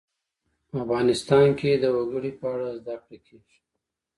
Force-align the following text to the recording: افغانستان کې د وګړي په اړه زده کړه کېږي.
افغانستان 0.83 1.47
کې 1.59 1.71
د 1.83 1.85
وګړي 1.95 2.31
په 2.39 2.45
اړه 2.53 2.67
زده 2.79 2.95
کړه 3.03 3.17
کېږي. 3.25 3.57